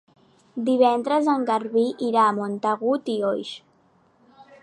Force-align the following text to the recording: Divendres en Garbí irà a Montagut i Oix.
Divendres 0.69 1.29
en 1.33 1.43
Garbí 1.49 1.83
irà 2.07 2.25
a 2.29 2.33
Montagut 2.39 3.13
i 3.19 3.21
Oix. 3.35 3.55